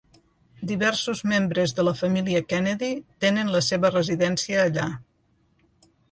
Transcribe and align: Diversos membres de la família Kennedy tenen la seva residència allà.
Diversos 0.69 1.19
membres 1.31 1.73
de 1.79 1.83
la 1.87 1.91
família 1.99 2.41
Kennedy 2.53 2.89
tenen 3.25 3.51
la 3.57 3.61
seva 3.67 3.91
residència 3.97 4.63
allà. 4.71 4.87